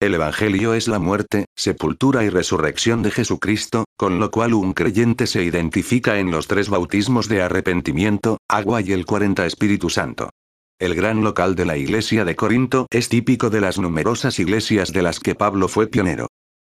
El 0.00 0.14
Evangelio 0.14 0.72
es 0.72 0.88
la 0.88 0.98
muerte, 0.98 1.44
sepultura 1.54 2.24
y 2.24 2.30
resurrección 2.30 3.02
de 3.02 3.10
Jesucristo, 3.10 3.84
con 3.94 4.18
lo 4.18 4.30
cual 4.30 4.54
un 4.54 4.72
creyente 4.72 5.26
se 5.26 5.42
identifica 5.42 6.18
en 6.18 6.30
los 6.30 6.46
tres 6.46 6.70
bautismos 6.70 7.28
de 7.28 7.42
arrepentimiento, 7.42 8.38
agua 8.48 8.80
y 8.80 8.92
el 8.92 9.04
40 9.04 9.44
Espíritu 9.44 9.90
Santo. 9.90 10.30
El 10.78 10.94
gran 10.94 11.22
local 11.22 11.54
de 11.54 11.66
la 11.66 11.76
iglesia 11.76 12.24
de 12.24 12.36
Corinto 12.36 12.86
es 12.90 13.10
típico 13.10 13.50
de 13.50 13.60
las 13.60 13.78
numerosas 13.78 14.38
iglesias 14.38 14.94
de 14.94 15.02
las 15.02 15.20
que 15.20 15.34
Pablo 15.34 15.68
fue 15.68 15.88
pionero. 15.88 16.28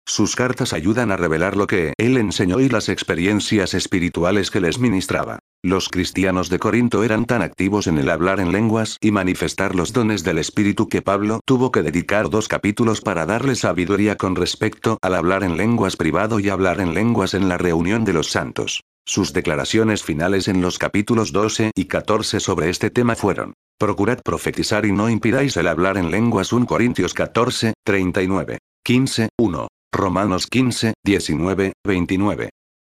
Sus 0.08 0.36
cartas 0.36 0.74
ayudan 0.74 1.12
a 1.12 1.18
revelar 1.18 1.58
lo 1.58 1.68
que 1.68 1.94
él 2.00 2.18
enseñó 2.18 2.60
y 2.60 2.70
las 2.70 2.90
experiencias 2.90 3.76
espirituales 3.76 4.50
que 4.50 4.62
les 4.62 4.80
ministraba. 4.80 5.40
Los 5.64 5.90
cristianos 5.90 6.50
de 6.50 6.60
Corinto 6.60 7.04
eran 7.04 7.26
tan 7.26 7.42
activos 7.42 7.88
en 7.88 7.98
el 7.98 8.10
hablar 8.10 8.40
en 8.40 8.52
lenguas 8.52 8.98
y 9.02 9.12
manifestar 9.12 9.76
los 9.76 9.94
dones 9.94 10.24
del 10.24 10.38
Espíritu 10.38 10.88
que 10.88 11.02
Pablo 11.02 11.40
tuvo 11.46 11.72
que 11.72 11.82
dedicar 11.82 12.30
dos 12.30 12.48
capítulos 12.48 13.02
para 13.02 13.26
darle 13.26 13.56
sabiduría 13.56 14.16
con 14.16 14.36
respecto 14.36 14.98
al 15.02 15.16
hablar 15.16 15.44
en 15.44 15.58
lenguas 15.58 15.96
privado 15.96 16.40
y 16.40 16.50
hablar 16.50 16.82
en 16.82 16.94
lenguas 16.94 17.34
en 17.34 17.50
la 17.50 17.58
reunión 17.58 18.06
de 18.06 18.14
los 18.14 18.30
santos. 18.30 18.82
Sus 19.08 19.34
declaraciones 19.34 20.04
finales 20.04 20.48
en 20.48 20.62
los 20.62 20.80
capítulos 20.80 21.32
12 21.32 21.72
y 21.76 21.86
14 21.86 22.40
sobre 22.40 22.70
este 22.70 22.90
tema 22.90 23.16
fueron, 23.16 23.54
Procurad 23.78 24.22
profetizar 24.24 24.86
y 24.86 24.94
no 24.94 25.10
impidáis 25.10 25.58
el 25.58 25.68
hablar 25.68 25.98
en 25.98 26.10
lenguas 26.10 26.54
1 26.54 26.66
Corintios 26.66 27.14
14, 27.14 27.74
39, 27.84 28.60
15, 28.84 29.30
1. 29.38 29.68
Romanos 29.92 30.48
15, 30.48 30.94
19, 31.04 31.74
29. 31.84 32.50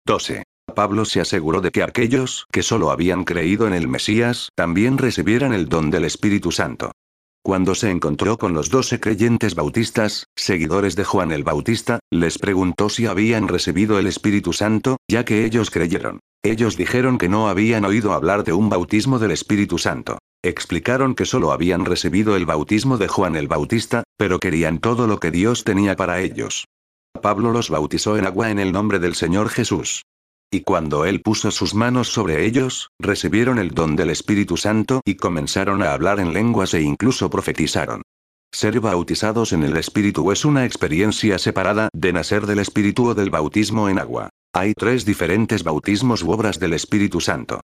12. 0.07 0.43
Pablo 0.75 1.05
se 1.05 1.21
aseguró 1.21 1.61
de 1.61 1.71
que 1.71 1.83
aquellos 1.83 2.47
que 2.53 2.63
solo 2.63 2.91
habían 2.91 3.25
creído 3.25 3.67
en 3.67 3.75
el 3.75 3.89
Mesías 3.89 4.51
también 4.55 4.99
recibieran 4.99 5.53
el 5.53 5.69
don 5.69 5.91
del 5.91 6.05
Espíritu 6.05 6.53
Santo. 6.53 6.93
Cuando 7.43 7.75
se 7.75 7.91
encontró 7.91 8.37
con 8.37 8.53
los 8.53 8.69
doce 8.69 9.01
creyentes 9.01 9.55
bautistas, 9.55 10.27
seguidores 10.37 10.95
de 10.95 11.05
Juan 11.05 11.33
el 11.33 11.43
Bautista, 11.43 11.99
les 12.11 12.39
preguntó 12.39 12.91
si 12.91 13.07
habían 13.07 13.49
recibido 13.49 13.99
el 13.99 14.07
Espíritu 14.07 14.53
Santo, 14.53 14.99
ya 15.09 15.25
que 15.25 15.47
ellos 15.47 15.71
creyeron. 15.71 16.21
Ellos 16.43 16.77
dijeron 16.77 17.17
que 17.17 17.29
no 17.29 17.49
habían 17.49 17.85
oído 17.85 18.13
hablar 18.13 18.45
de 18.45 18.53
un 18.53 18.69
bautismo 18.69 19.19
del 19.19 19.31
Espíritu 19.31 19.79
Santo. 19.79 20.19
Explicaron 20.43 21.15
que 21.15 21.27
solo 21.27 21.53
habían 21.53 21.85
recibido 21.85 22.37
el 22.37 22.47
bautismo 22.47 22.99
de 22.99 23.09
Juan 23.09 23.37
el 23.37 23.49
Bautista, 23.49 24.05
pero 24.17 24.39
querían 24.39 24.79
todo 24.79 25.07
lo 25.07 25.19
que 25.19 25.31
Dios 25.31 25.65
tenía 25.65 25.97
para 25.97 26.21
ellos. 26.21 26.67
Pablo 27.21 27.53
los 27.53 27.71
bautizó 27.71 28.17
en 28.17 28.27
agua 28.27 28.51
en 28.51 28.59
el 28.59 28.73
nombre 28.73 28.99
del 28.99 29.15
Señor 29.15 29.49
Jesús. 29.49 30.03
Y 30.53 30.63
cuando 30.63 31.05
él 31.05 31.23
puso 31.23 31.53
sus 31.53 31.75
manos 31.75 32.09
sobre 32.09 32.45
ellos, 32.45 32.91
recibieron 32.99 33.59
el 33.61 33.71
don 33.71 33.95
del 33.95 34.11
Espíritu 34.11 34.57
Santo 34.57 35.01
y 35.05 35.15
comenzaron 35.15 35.81
a 35.81 35.93
hablar 35.93 36.19
en 36.19 36.33
lenguas 36.33 36.75
e 36.75 36.83
incluso 36.83 37.31
profetizaron. 37.31 38.03
Ser 38.53 38.81
bautizados 38.81 39.53
en 39.53 39.63
el 39.63 39.77
Espíritu 39.77 40.33
es 40.33 40.45
una 40.45 40.65
experiencia 40.65 41.39
separada 41.39 41.89
de 41.93 42.13
nacer 42.13 42.47
del 42.47 42.59
Espíritu 42.59 43.11
o 43.11 43.15
del 43.15 43.31
bautismo 43.31 43.89
en 43.89 44.01
agua. 44.01 44.31
Hay 44.53 44.75
tres 44.75 45.05
diferentes 45.05 45.63
bautismos 45.63 46.25
u 46.25 46.33
obras 46.33 46.59
del 46.59 46.73
Espíritu 46.73 47.21
Santo. 47.21 47.61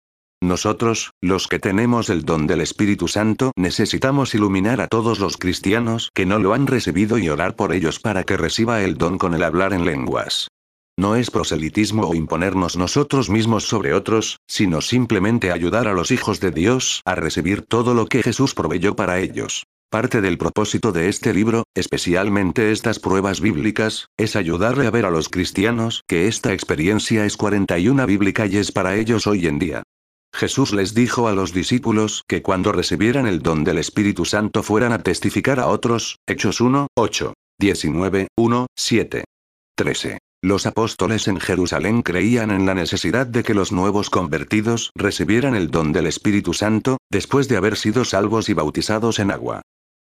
Nosotros, 0.41 1.11
los 1.21 1.47
que 1.47 1.59
tenemos 1.59 2.09
el 2.09 2.25
don 2.25 2.47
del 2.47 2.61
Espíritu 2.61 3.07
Santo, 3.07 3.51
necesitamos 3.55 4.33
iluminar 4.33 4.81
a 4.81 4.88
todos 4.88 5.19
los 5.19 5.38
cristianos 5.38 6.09
que 6.15 6.25
no 6.25 6.39
lo 6.39 6.55
han 6.55 6.65
recibido 6.65 7.19
y 7.19 7.29
orar 7.29 7.55
por 7.55 7.73
ellos 7.73 8.00
para 8.00 8.23
que 8.23 8.38
reciba 8.38 8.81
el 8.81 8.97
don 8.97 9.19
con 9.19 9.35
el 9.35 9.43
hablar 9.43 9.73
en 9.73 9.85
lenguas. 9.85 10.47
No 11.01 11.15
es 11.15 11.31
proselitismo 11.31 12.08
o 12.08 12.13
imponernos 12.13 12.77
nosotros 12.77 13.31
mismos 13.31 13.63
sobre 13.63 13.96
otros, 13.96 14.38
sino 14.48 14.81
simplemente 14.81 15.51
ayudar 15.51 15.88
a 15.88 15.93
los 15.93 16.12
hijos 16.12 16.39
de 16.39 16.51
Dios 16.51 17.01
a 17.05 17.15
recibir 17.15 17.63
todo 17.63 17.96
lo 17.96 18.05
que 18.05 18.22
Jesús 18.22 18.53
proveyó 18.53 18.96
para 18.96 19.20
ellos. 19.20 19.63
Parte 19.89 20.22
del 20.22 20.38
propósito 20.38 20.91
de 20.91 21.10
este 21.10 21.34
libro, 21.34 21.63
especialmente 21.74 22.72
estas 22.72 23.00
pruebas 23.00 23.41
bíblicas, 23.41 24.10
es 24.15 24.36
ayudarle 24.36 24.86
a 24.86 24.91
ver 24.91 25.08
a 25.08 25.10
los 25.10 25.27
cristianos 25.27 26.03
que 26.08 26.27
esta 26.27 26.53
experiencia 26.53 27.25
es 27.25 27.36
41 27.36 28.05
bíblica 28.05 28.46
y 28.46 28.58
es 28.58 28.72
para 28.72 28.96
ellos 28.96 29.25
hoy 29.25 29.48
en 29.48 29.58
día. 29.58 29.81
Jesús 30.31 30.72
les 30.72 30.93
dijo 30.93 31.27
a 31.27 31.34
los 31.34 31.51
discípulos 31.51 32.22
que 32.27 32.43
cuando 32.43 32.74
recibieran 32.74 33.25
el 33.25 33.41
don 33.41 33.63
del 33.63 33.79
Espíritu 33.79 34.24
Santo 34.24 34.62
fueran 34.62 34.93
a 34.93 35.01
testificar 35.01 35.60
a 35.60 35.65
otros, 35.65 36.17
Hechos 36.27 36.62
1, 36.62 36.89
8, 36.96 37.34
19, 37.58 38.27
1, 38.38 38.67
7, 38.75 39.24
13. 39.75 40.20
Los 40.43 40.65
apóstoles 40.65 41.27
en 41.27 41.39
Jerusalén 41.39 42.01
creían 42.01 42.50
en 42.50 42.65
la 42.65 42.74
necesidad 42.74 43.27
de 43.27 43.43
que 43.43 43.53
los 43.53 43.71
nuevos 43.71 44.10
convertidos 44.10 44.89
recibieran 44.95 45.53
el 45.53 45.69
don 45.69 45.93
del 45.93 46.07
Espíritu 46.07 46.53
Santo, 46.53 46.98
después 47.12 47.48
de 47.48 47.57
haber 47.57 47.77
sido 47.77 48.05
salvos 48.05 48.50
y 48.50 48.53
bautizados 48.53 49.19
en 49.19 49.29
agua. 49.29 49.62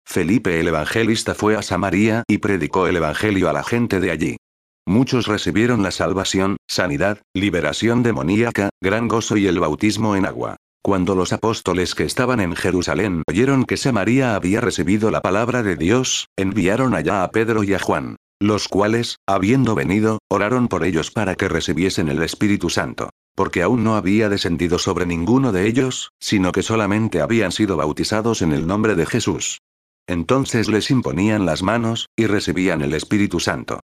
Felipe 0.06 0.60
el 0.60 0.68
Evangelista 0.68 1.36
fue 1.36 1.56
a 1.56 1.62
Samaria 1.62 2.24
y 2.28 2.40
predicó 2.40 2.88
el 2.88 2.98
Evangelio 2.98 3.50
a 3.50 3.54
la 3.54 3.64
gente 3.64 4.02
de 4.02 4.12
allí. 4.12 4.38
Muchos 4.86 5.28
recibieron 5.28 5.84
la 5.84 5.92
salvación, 5.92 6.58
sanidad, 6.68 7.22
liberación 7.34 8.04
demoníaca, 8.04 8.70
gran 8.84 9.08
gozo 9.08 9.38
y 9.38 9.48
el 9.48 9.62
bautismo 9.62 10.18
en 10.18 10.26
agua. 10.26 10.58
Cuando 10.84 11.16
los 11.16 11.32
apóstoles 11.32 11.96
que 11.96 12.04
estaban 12.04 12.42
en 12.42 12.58
Jerusalén 12.58 13.24
oyeron 13.28 13.64
que 13.64 13.78
Samaria 13.78 14.36
había 14.36 14.60
recibido 14.60 15.12
la 15.12 15.22
palabra 15.22 15.64
de 15.64 15.78
Dios, 15.78 16.28
enviaron 16.38 16.94
allá 16.94 17.24
a 17.24 17.32
Pedro 17.32 17.64
y 17.64 17.74
a 17.74 17.80
Juan. 17.80 18.18
Los 18.42 18.68
cuales, 18.68 19.18
habiendo 19.26 19.76
venido, 19.76 20.20
oraron 20.30 20.68
por 20.68 20.84
ellos 20.84 21.10
para 21.10 21.36
que 21.36 21.48
recibiesen 21.48 22.10
el 22.10 22.22
Espíritu 22.22 22.70
Santo. 22.70 23.10
Porque 23.34 23.62
aún 23.62 23.84
no 23.84 23.96
había 23.96 24.30
descendido 24.30 24.78
sobre 24.78 25.06
ninguno 25.06 25.52
de 25.52 25.68
ellos, 25.68 26.12
sino 26.20 26.52
que 26.52 26.64
solamente 26.64 27.22
habían 27.22 27.52
sido 27.52 27.78
bautizados 27.78 28.42
en 28.42 28.52
el 28.52 28.68
nombre 28.68 28.96
de 28.96 29.06
Jesús. 29.06 29.62
Entonces 30.08 30.68
les 30.68 30.92
imponían 30.92 31.46
las 31.46 31.64
manos, 31.64 32.08
y 32.16 32.28
recibían 32.28 32.82
el 32.82 32.94
Espíritu 32.94 33.40
Santo. 33.40 33.80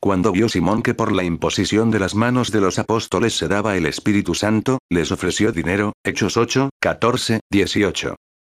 Cuando 0.00 0.32
vio 0.32 0.50
Simón 0.50 0.82
que 0.82 0.92
por 0.92 1.12
la 1.12 1.24
imposición 1.24 1.90
de 1.90 1.98
las 1.98 2.14
manos 2.14 2.50
de 2.50 2.60
los 2.60 2.78
apóstoles 2.78 3.36
se 3.36 3.48
daba 3.48 3.76
el 3.76 3.86
Espíritu 3.86 4.34
Santo, 4.34 4.78
les 4.90 5.10
ofreció 5.12 5.50
dinero, 5.50 5.94
Hechos 6.04 6.36
8, 6.36 6.68
14, 6.78 7.40
18. 7.50 8.14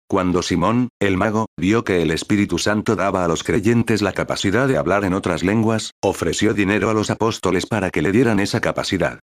Cuando 0.09 0.41
Simón, 0.41 0.87
el 1.01 1.17
mago, 1.17 1.47
vio 1.57 1.83
que 1.83 2.01
el 2.01 2.11
Espíritu 2.11 2.59
Santo 2.59 2.95
daba 2.95 3.25
a 3.25 3.27
los 3.27 3.43
creyentes 3.43 4.01
la 4.01 4.13
capacidad 4.13 4.65
de 4.65 4.77
hablar 4.77 5.03
en 5.03 5.13
otras 5.13 5.43
lenguas, 5.43 5.91
ofreció 6.01 6.53
dinero 6.53 6.89
a 6.89 6.93
los 6.93 7.09
apóstoles 7.09 7.65
para 7.65 7.89
que 7.89 8.01
le 8.01 8.13
dieran 8.13 8.39
esa 8.39 8.61
capacidad. 8.61 9.19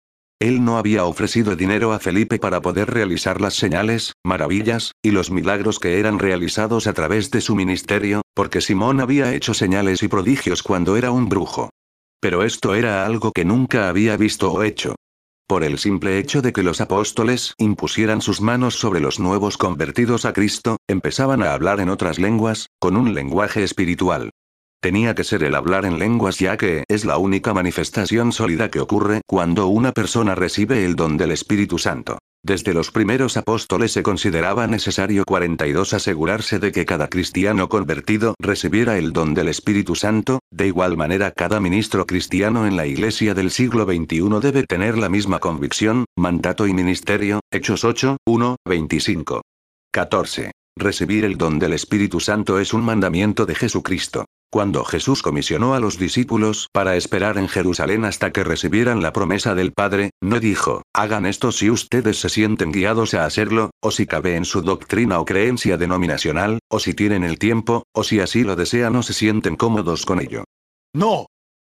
Él 0.40 0.64
no 0.64 0.78
había 0.78 1.04
ofrecido 1.04 1.56
dinero 1.56 1.92
a 1.92 1.98
Felipe 1.98 2.38
para 2.38 2.60
poder 2.60 2.90
realizar 2.90 3.40
las 3.40 3.54
señales, 3.54 4.12
maravillas, 4.24 4.92
y 5.02 5.10
los 5.10 5.32
milagros 5.32 5.80
que 5.80 5.98
eran 5.98 6.20
realizados 6.20 6.86
a 6.86 6.92
través 6.92 7.32
de 7.32 7.40
su 7.40 7.56
ministerio, 7.56 8.22
porque 8.32 8.60
Simón 8.60 9.00
había 9.00 9.34
hecho 9.34 9.54
señales 9.54 10.04
y 10.04 10.08
prodigios 10.08 10.62
cuando 10.62 10.96
era 10.96 11.10
un 11.10 11.28
brujo. 11.28 11.70
Pero 12.20 12.44
esto 12.44 12.76
era 12.76 13.04
algo 13.04 13.32
que 13.32 13.44
nunca 13.44 13.88
había 13.88 14.16
visto 14.16 14.52
o 14.52 14.62
hecho. 14.62 14.94
Por 15.48 15.64
el 15.64 15.78
simple 15.78 16.18
hecho 16.18 16.42
de 16.42 16.52
que 16.52 16.62
los 16.62 16.82
apóstoles 16.82 17.54
impusieran 17.56 18.20
sus 18.20 18.42
manos 18.42 18.74
sobre 18.74 19.00
los 19.00 19.18
nuevos 19.18 19.56
convertidos 19.56 20.26
a 20.26 20.34
Cristo, 20.34 20.76
empezaban 20.86 21.42
a 21.42 21.54
hablar 21.54 21.80
en 21.80 21.88
otras 21.88 22.18
lenguas, 22.18 22.68
con 22.78 22.98
un 22.98 23.14
lenguaje 23.14 23.64
espiritual. 23.64 24.28
Tenía 24.82 25.14
que 25.14 25.24
ser 25.24 25.42
el 25.42 25.54
hablar 25.54 25.86
en 25.86 25.98
lenguas 25.98 26.38
ya 26.38 26.58
que 26.58 26.84
es 26.86 27.06
la 27.06 27.16
única 27.16 27.54
manifestación 27.54 28.32
sólida 28.32 28.70
que 28.70 28.80
ocurre 28.80 29.22
cuando 29.26 29.68
una 29.68 29.92
persona 29.92 30.34
recibe 30.34 30.84
el 30.84 30.96
don 30.96 31.16
del 31.16 31.30
Espíritu 31.30 31.78
Santo. 31.78 32.18
Desde 32.44 32.72
los 32.72 32.92
primeros 32.92 33.36
apóstoles 33.36 33.92
se 33.92 34.02
consideraba 34.02 34.66
necesario 34.66 35.24
42 35.24 35.92
asegurarse 35.92 36.58
de 36.58 36.70
que 36.70 36.86
cada 36.86 37.08
cristiano 37.08 37.68
convertido 37.68 38.34
recibiera 38.38 38.96
el 38.96 39.12
don 39.12 39.34
del 39.34 39.48
Espíritu 39.48 39.96
Santo, 39.96 40.40
de 40.50 40.68
igual 40.68 40.96
manera 40.96 41.32
cada 41.32 41.58
ministro 41.60 42.06
cristiano 42.06 42.66
en 42.66 42.76
la 42.76 42.86
iglesia 42.86 43.34
del 43.34 43.50
siglo 43.50 43.84
XXI 43.84 44.40
debe 44.40 44.64
tener 44.64 44.96
la 44.96 45.08
misma 45.08 45.40
convicción, 45.40 46.04
mandato 46.16 46.66
y 46.66 46.72
ministerio, 46.72 47.40
Hechos 47.50 47.84
8, 47.84 48.18
1, 48.24 48.56
25. 48.64 49.42
14. 49.92 50.52
Recibir 50.76 51.24
el 51.24 51.36
don 51.36 51.58
del 51.58 51.72
Espíritu 51.72 52.20
Santo 52.20 52.60
es 52.60 52.72
un 52.72 52.84
mandamiento 52.84 53.46
de 53.46 53.56
Jesucristo. 53.56 54.26
Cuando 54.50 54.82
Jesús 54.82 55.22
comisionó 55.22 55.74
a 55.74 55.80
los 55.80 55.98
discípulos 55.98 56.68
para 56.72 56.96
esperar 56.96 57.36
en 57.36 57.48
Jerusalén 57.48 58.06
hasta 58.06 58.32
que 58.32 58.44
recibieran 58.44 59.02
la 59.02 59.12
promesa 59.12 59.54
del 59.54 59.72
Padre, 59.72 60.10
no 60.22 60.40
dijo, 60.40 60.82
hagan 60.94 61.26
esto 61.26 61.52
si 61.52 61.68
ustedes 61.68 62.18
se 62.18 62.30
sienten 62.30 62.72
guiados 62.72 63.12
a 63.12 63.26
hacerlo, 63.26 63.72
o 63.82 63.90
si 63.90 64.06
cabe 64.06 64.36
en 64.36 64.46
su 64.46 64.62
doctrina 64.62 65.20
o 65.20 65.26
creencia 65.26 65.76
denominacional, 65.76 66.60
o 66.70 66.78
si 66.78 66.94
tienen 66.94 67.24
el 67.24 67.38
tiempo, 67.38 67.82
o 67.92 68.04
si 68.04 68.20
así 68.20 68.42
lo 68.42 68.56
desean 68.56 68.96
o 68.96 69.02
se 69.02 69.12
sienten 69.12 69.54
cómodos 69.54 70.06
con 70.06 70.18
ello. 70.18 70.44
No. 70.94 71.26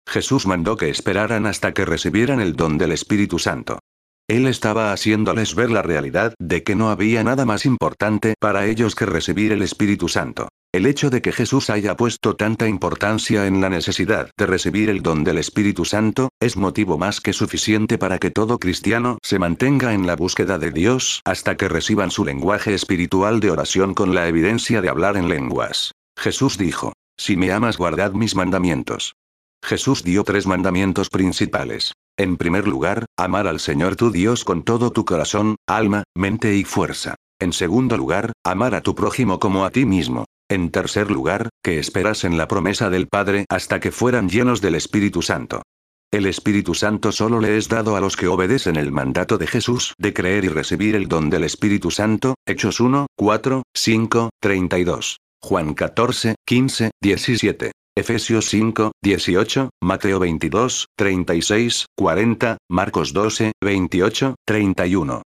Jesús 0.08 0.46
mandó 0.46 0.76
que 0.76 0.88
esperaran 0.88 1.46
hasta 1.46 1.74
que 1.74 1.84
recibieran 1.84 2.40
el 2.40 2.54
don 2.54 2.78
del 2.78 2.92
Espíritu 2.92 3.40
Santo. 3.40 3.80
Él 4.28 4.46
estaba 4.46 4.92
haciéndoles 4.92 5.56
ver 5.56 5.72
la 5.72 5.82
realidad 5.82 6.34
de 6.38 6.62
que 6.62 6.76
no 6.76 6.90
había 6.90 7.24
nada 7.24 7.44
más 7.44 7.66
importante 7.66 8.34
para 8.38 8.66
ellos 8.66 8.94
que 8.94 9.06
recibir 9.06 9.50
el 9.50 9.62
Espíritu 9.62 10.08
Santo. 10.08 10.48
El 10.78 10.86
hecho 10.86 11.10
de 11.10 11.20
que 11.20 11.32
Jesús 11.32 11.70
haya 11.70 11.96
puesto 11.96 12.36
tanta 12.36 12.68
importancia 12.68 13.48
en 13.48 13.60
la 13.60 13.68
necesidad 13.68 14.30
de 14.38 14.46
recibir 14.46 14.90
el 14.90 15.02
don 15.02 15.24
del 15.24 15.38
Espíritu 15.38 15.84
Santo, 15.84 16.28
es 16.38 16.56
motivo 16.56 16.96
más 16.98 17.20
que 17.20 17.32
suficiente 17.32 17.98
para 17.98 18.20
que 18.20 18.30
todo 18.30 18.60
cristiano 18.60 19.18
se 19.20 19.40
mantenga 19.40 19.92
en 19.92 20.06
la 20.06 20.14
búsqueda 20.14 20.56
de 20.56 20.70
Dios 20.70 21.20
hasta 21.24 21.56
que 21.56 21.66
reciban 21.68 22.12
su 22.12 22.24
lenguaje 22.24 22.74
espiritual 22.74 23.40
de 23.40 23.50
oración 23.50 23.92
con 23.92 24.14
la 24.14 24.28
evidencia 24.28 24.80
de 24.80 24.88
hablar 24.88 25.16
en 25.16 25.28
lenguas. 25.28 25.90
Jesús 26.16 26.58
dijo, 26.58 26.92
Si 27.16 27.36
me 27.36 27.50
amas 27.50 27.76
guardad 27.76 28.12
mis 28.12 28.36
mandamientos. 28.36 29.16
Jesús 29.64 30.04
dio 30.04 30.22
tres 30.22 30.46
mandamientos 30.46 31.10
principales. 31.10 31.94
En 32.16 32.36
primer 32.36 32.68
lugar, 32.68 33.06
amar 33.16 33.48
al 33.48 33.58
Señor 33.58 33.96
tu 33.96 34.12
Dios 34.12 34.44
con 34.44 34.62
todo 34.62 34.92
tu 34.92 35.04
corazón, 35.04 35.56
alma, 35.66 36.04
mente 36.14 36.54
y 36.54 36.62
fuerza. 36.62 37.16
En 37.40 37.52
segundo 37.52 37.96
lugar, 37.96 38.30
amar 38.44 38.76
a 38.76 38.80
tu 38.80 38.94
prójimo 38.94 39.40
como 39.40 39.64
a 39.64 39.70
ti 39.70 39.84
mismo. 39.84 40.24
En 40.50 40.70
tercer 40.70 41.10
lugar, 41.10 41.50
que 41.62 41.78
esperas 41.78 42.24
en 42.24 42.38
la 42.38 42.48
promesa 42.48 42.88
del 42.88 43.06
Padre 43.06 43.44
hasta 43.50 43.80
que 43.80 43.92
fueran 43.92 44.30
llenos 44.30 44.62
del 44.62 44.76
Espíritu 44.76 45.20
Santo. 45.20 45.62
El 46.10 46.24
Espíritu 46.24 46.74
Santo 46.74 47.12
solo 47.12 47.38
le 47.38 47.58
es 47.58 47.68
dado 47.68 47.94
a 47.94 48.00
los 48.00 48.16
que 48.16 48.28
obedecen 48.28 48.76
el 48.76 48.90
mandato 48.90 49.36
de 49.36 49.46
Jesús 49.46 49.92
de 49.98 50.14
creer 50.14 50.44
y 50.46 50.48
recibir 50.48 50.96
el 50.96 51.06
don 51.06 51.28
del 51.28 51.44
Espíritu 51.44 51.90
Santo, 51.90 52.34
Hechos 52.46 52.80
1, 52.80 53.08
4, 53.14 53.62
5, 53.74 54.30
32. 54.40 55.18
Juan 55.42 55.74
14, 55.74 56.34
15, 56.46 56.90
17. 57.02 57.72
Efesios 57.94 58.46
5, 58.46 58.92
18, 59.02 59.70
Mateo 59.82 60.18
22, 60.18 60.86
36, 60.96 61.86
40, 61.94 62.56
Marcos 62.70 63.12
12, 63.12 63.52
28, 63.60 64.34
31. 64.46 65.22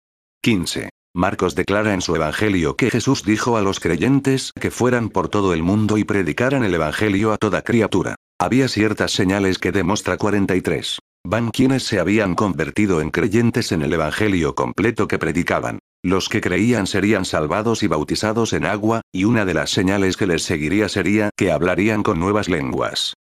15. 0.44 0.90
Marcos 1.18 1.56
declara 1.56 1.96
en 1.96 2.02
su 2.02 2.16
Evangelio 2.16 2.76
que 2.76 2.92
Jesús 2.92 3.24
dijo 3.24 3.58
a 3.58 3.64
los 3.64 3.80
creyentes 3.80 4.52
que 4.54 4.70
fueran 4.70 5.10
por 5.10 5.30
todo 5.30 5.56
el 5.56 5.64
mundo 5.64 5.98
y 5.98 6.04
predicaran 6.04 6.64
el 6.64 6.76
Evangelio 6.76 7.34
a 7.34 7.38
toda 7.38 7.64
criatura. 7.64 8.14
Había 8.40 8.68
ciertas 8.68 9.14
señales 9.14 9.58
que 9.58 9.72
demuestra 9.72 10.18
43. 10.18 11.00
Van 11.26 11.50
quienes 11.50 11.82
se 11.86 12.00
habían 12.00 12.36
convertido 12.36 13.02
en 13.02 13.10
creyentes 13.10 13.72
en 13.72 13.82
el 13.82 13.94
Evangelio 13.94 14.54
completo 14.54 15.08
que 15.08 15.18
predicaban. 15.18 15.80
Los 16.04 16.30
que 16.30 16.40
creían 16.40 16.86
serían 16.86 17.26
salvados 17.26 17.82
y 17.82 17.88
bautizados 17.88 18.54
en 18.54 18.68
agua, 18.68 19.02
y 19.12 19.24
una 19.24 19.44
de 19.44 19.56
las 19.56 19.72
señales 19.72 20.18
que 20.18 20.28
les 20.28 20.44
seguiría 20.44 20.88
sería 20.88 21.32
que 21.36 21.52
hablarían 21.52 22.04
con 22.04 22.20
nuevas 22.20 22.48
lenguas. 22.48 23.16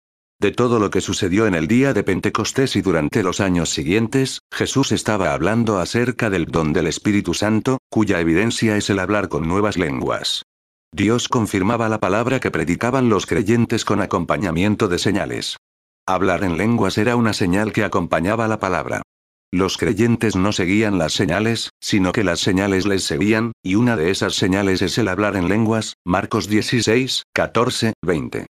De 0.44 0.52
todo 0.52 0.78
lo 0.78 0.90
que 0.90 1.00
sucedió 1.00 1.48
en 1.48 1.56
el 1.56 1.70
día 1.70 1.94
de 1.94 2.04
Pentecostés 2.04 2.76
y 2.76 2.82
durante 2.82 3.24
los 3.24 3.40
años 3.40 3.70
siguientes, 3.70 4.42
Jesús 4.52 4.92
estaba 4.92 5.34
hablando 5.34 5.80
acerca 5.80 6.30
del 6.30 6.48
don 6.48 6.74
del 6.74 6.88
Espíritu 6.88 7.34
Santo, 7.34 7.78
cuya 7.90 8.20
evidencia 8.20 8.76
es 8.76 8.90
el 8.90 9.00
hablar 9.00 9.30
con 9.30 9.48
nuevas 9.48 9.78
lenguas. 9.78 10.44
Dios 10.92 11.30
confirmaba 11.30 11.88
la 11.88 12.02
palabra 12.02 12.42
que 12.42 12.52
predicaban 12.52 13.08
los 13.08 13.26
creyentes 13.26 13.86
con 13.86 14.02
acompañamiento 14.02 14.90
de 14.90 15.00
señales. 15.00 15.56
Hablar 16.06 16.44
en 16.44 16.58
lenguas 16.58 16.98
era 16.98 17.16
una 17.16 17.32
señal 17.32 17.72
que 17.72 17.86
acompañaba 17.86 18.46
la 18.50 18.60
palabra. 18.60 19.02
Los 19.50 19.78
creyentes 19.78 20.36
no 20.36 20.52
seguían 20.52 20.98
las 20.98 21.14
señales, 21.14 21.70
sino 21.80 22.12
que 22.12 22.26
las 22.26 22.42
señales 22.42 22.86
les 22.86 23.06
seguían, 23.06 23.54
y 23.64 23.76
una 23.76 23.96
de 23.96 24.12
esas 24.12 24.36
señales 24.36 24.82
es 24.82 24.98
el 24.98 25.08
hablar 25.08 25.38
en 25.38 25.48
lenguas, 25.48 25.94
Marcos 26.04 26.50
16, 26.50 27.24
14, 27.34 27.94
20. 28.02 28.46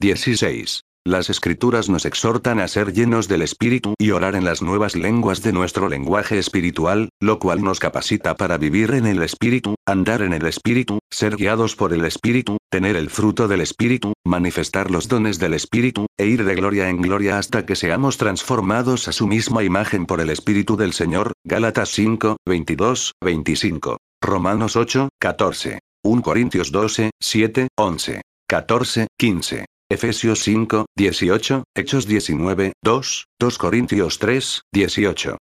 16. 0.00 0.80
Las 1.06 1.30
escrituras 1.30 1.88
nos 1.88 2.04
exhortan 2.04 2.58
a 2.58 2.66
ser 2.66 2.92
llenos 2.92 3.28
del 3.28 3.42
Espíritu 3.42 3.94
y 3.96 4.10
orar 4.10 4.34
en 4.34 4.44
las 4.44 4.60
nuevas 4.60 4.96
lenguas 4.96 5.40
de 5.40 5.52
nuestro 5.52 5.88
lenguaje 5.88 6.36
espiritual, 6.36 7.10
lo 7.20 7.38
cual 7.38 7.62
nos 7.62 7.78
capacita 7.78 8.34
para 8.34 8.58
vivir 8.58 8.90
en 8.90 9.06
el 9.06 9.22
Espíritu, 9.22 9.76
andar 9.86 10.20
en 10.22 10.32
el 10.32 10.44
Espíritu, 10.46 10.98
ser 11.08 11.36
guiados 11.36 11.76
por 11.76 11.92
el 11.92 12.04
Espíritu, 12.04 12.56
tener 12.72 12.96
el 12.96 13.08
fruto 13.08 13.46
del 13.46 13.60
Espíritu, 13.60 14.14
manifestar 14.24 14.90
los 14.90 15.06
dones 15.06 15.38
del 15.38 15.54
Espíritu, 15.54 16.06
e 16.18 16.26
ir 16.26 16.44
de 16.44 16.56
gloria 16.56 16.88
en 16.88 17.00
gloria 17.00 17.38
hasta 17.38 17.64
que 17.64 17.76
seamos 17.76 18.16
transformados 18.16 19.06
a 19.06 19.12
su 19.12 19.28
misma 19.28 19.62
imagen 19.62 20.06
por 20.06 20.20
el 20.20 20.28
Espíritu 20.28 20.76
del 20.76 20.92
Señor. 20.92 21.34
Gálatas 21.44 21.90
5, 21.90 22.38
22, 22.44 23.12
25. 23.22 23.98
Romanos 24.20 24.74
8, 24.74 25.10
14. 25.20 25.78
1 26.02 26.22
Corintios 26.22 26.72
12, 26.72 27.10
7, 27.20 27.68
11. 27.78 28.22
14, 28.48 29.06
15. 29.16 29.66
Efesios 29.88 30.40
5, 30.40 30.86
18, 30.96 31.62
Hechos 31.76 32.08
19, 32.08 32.72
2, 32.82 33.26
2 33.38 33.58
Corintios 33.58 34.18
3, 34.18 34.62
18. 34.72 35.38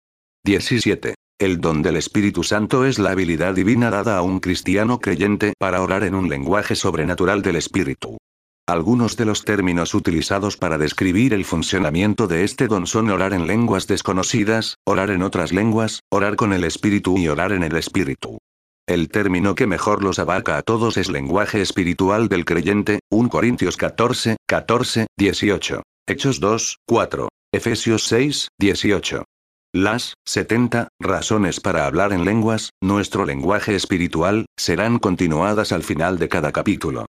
17. 0.45 1.15
El 1.39 1.61
don 1.61 1.81
del 1.81 1.95
Espíritu 1.95 2.43
Santo 2.43 2.85
es 2.85 2.99
la 2.99 3.13
habilidad 3.13 3.55
divina 3.55 3.89
dada 3.91 4.19
a 4.19 4.23
un 4.23 4.41
cristiano 4.41 4.99
creyente 4.99 5.53
para 5.61 5.81
orar 5.81 6.03
en 6.03 6.17
un 6.17 6.29
lenguaje 6.29 6.75
sobrenatural 6.75 7.43
del 7.43 7.55
Espíritu. 7.55 8.17
Algunos 8.67 9.17
de 9.17 9.27
los 9.27 9.45
términos 9.45 9.95
utilizados 9.95 10.57
para 10.57 10.77
describir 10.77 11.35
el 11.35 11.45
funcionamiento 11.45 12.27
de 12.27 12.43
este 12.43 12.67
don 12.67 12.89
son 12.89 13.11
orar 13.11 13.35
en 13.35 13.47
lenguas 13.47 13.87
desconocidas, 13.87 14.75
orar 14.85 15.11
en 15.11 15.23
otras 15.23 15.53
lenguas, 15.53 16.01
orar 16.11 16.35
con 16.35 16.53
el 16.53 16.65
Espíritu 16.65 17.17
y 17.17 17.29
orar 17.29 17.53
en 17.53 17.63
el 17.63 17.77
Espíritu. 17.77 18.39
El 18.93 19.09
término 19.09 19.55
que 19.55 19.67
mejor 19.67 20.05
los 20.05 20.19
abarca 20.19 20.59
a 20.59 20.63
todos 20.63 20.99
es 20.99 21.09
lenguaje 21.09 21.63
espiritual 21.63 22.29
del 22.29 22.45
creyente, 22.45 23.01
1 23.11 23.31
Corintios 23.31 23.79
14, 23.79 24.37
14, 24.47 25.07
18. 25.19 25.83
Hechos 26.07 26.41
2, 26.41 26.77
4. 26.87 27.29
Efesios 27.55 28.03
6, 28.05 28.49
18. 28.61 29.25
Las 29.73 30.13
70 30.27 30.89
razones 31.01 31.59
para 31.59 31.87
hablar 31.87 32.13
en 32.13 32.27
lenguas, 32.27 32.69
nuestro 32.83 33.25
lenguaje 33.25 33.75
espiritual, 33.75 34.45
serán 34.59 34.99
continuadas 34.99 35.73
al 35.73 35.85
final 35.85 36.19
de 36.19 36.29
cada 36.29 36.53
capítulo. 36.53 37.07